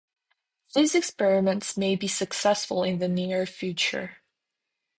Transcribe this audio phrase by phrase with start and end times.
[0.73, 4.17] These experiments may be successful in the near future.